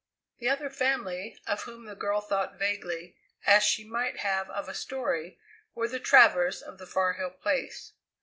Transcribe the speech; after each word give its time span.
The 0.39 0.49
other 0.49 0.71
family, 0.71 1.37
of 1.45 1.65
whom 1.65 1.85
the 1.85 1.93
girl 1.93 2.21
thought 2.21 2.57
vaguely, 2.57 3.17
as 3.45 3.61
she 3.61 3.83
might 3.83 4.17
have 4.21 4.49
of 4.49 4.67
a 4.67 4.73
story, 4.73 5.37
were 5.75 5.87
the 5.87 5.99
Travers 5.99 6.63
of 6.63 6.79
the 6.79 6.87
Far 6.87 7.13
Hill 7.13 7.29
Place. 7.29 7.93